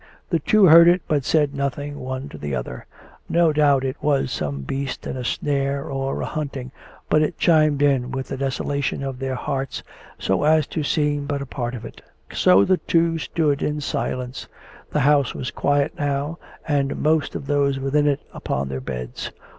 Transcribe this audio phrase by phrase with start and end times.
[0.31, 2.87] The two heard it, but said nothing, one to the other.
[3.29, 6.71] No doubt it was some beast in a snare or a hunting,
[7.07, 9.83] but it chimed in with the desolation of their hearts
[10.17, 12.01] so as to seem but a part of it.
[12.31, 14.47] So the two stood in silence.
[14.89, 19.29] The house was quiet now, and most of those within it upon their beds.